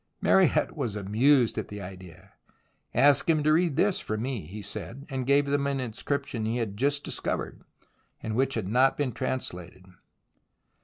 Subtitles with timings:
[0.19, 2.33] Mariette was amused at the idea."
[2.95, 6.43] Ask him to read this for me," he said, and gave them an in scription
[6.43, 7.61] he had just discovered
[8.23, 9.85] and which had not been translated.